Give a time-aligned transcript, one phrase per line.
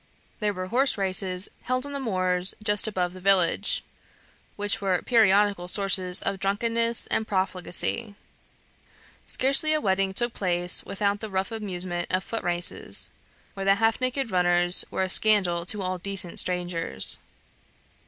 [0.39, 3.83] There were horse races held on the moors just above the village,
[4.55, 8.15] which were periodical sources of drunkenness and profligacy.
[9.27, 13.11] Scarcely a wedding took place without the rough amusement of foot races,
[13.53, 17.19] where the half naked runners were a scandal to all decent strangers.